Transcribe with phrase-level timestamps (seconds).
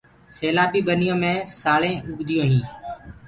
[0.35, 2.59] سيلآ بي ٻنيو مي سآݪينٚ اُگديونٚ هين۔